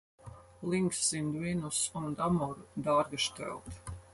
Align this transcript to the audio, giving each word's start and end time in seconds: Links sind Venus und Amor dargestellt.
Links 0.63 1.11
sind 1.11 1.39
Venus 1.39 1.91
und 1.93 2.19
Amor 2.19 2.57
dargestellt. 2.75 3.61